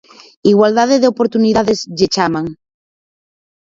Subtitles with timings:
[0.51, 2.45] Igualdade de oportunidades lle chaman.